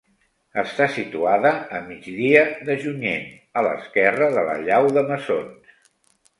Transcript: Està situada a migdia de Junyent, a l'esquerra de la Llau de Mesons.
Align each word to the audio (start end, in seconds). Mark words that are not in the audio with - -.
Està 0.61 0.87
situada 0.95 1.51
a 1.81 1.81
migdia 1.91 2.41
de 2.71 2.79
Junyent, 2.87 3.29
a 3.61 3.65
l'esquerra 3.69 4.33
de 4.39 4.49
la 4.51 4.59
Llau 4.67 4.93
de 4.99 5.09
Mesons. 5.15 5.75